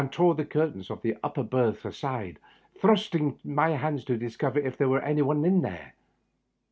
[0.01, 2.39] 37 tore the curtains of the upper berth aside,
[2.75, 5.93] thrusting in my hands to discover if there were any one there.